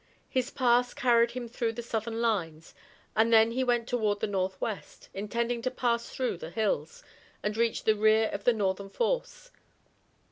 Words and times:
His 0.31 0.49
pass 0.49 0.95
carried 0.95 1.29
him 1.33 1.47
through 1.47 1.73
the 1.73 1.83
Southern 1.83 2.21
lines, 2.23 2.73
and 3.15 3.31
then 3.31 3.51
he 3.51 3.63
went 3.63 3.87
toward 3.87 4.19
the 4.19 4.25
northwest, 4.25 5.09
intending 5.13 5.61
to 5.61 5.69
pass 5.69 6.09
through 6.09 6.37
the 6.37 6.49
hills, 6.49 7.03
and 7.43 7.55
reach 7.55 7.83
the 7.83 7.93
rear 7.95 8.27
of 8.33 8.43
the 8.43 8.53
Northern 8.53 8.89
force. 8.89 9.51